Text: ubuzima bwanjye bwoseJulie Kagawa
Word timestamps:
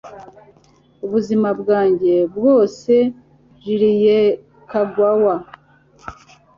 ubuzima 1.05 1.49
bwanjye 1.61 2.13
bwoseJulie 2.35 4.19
Kagawa 4.69 5.35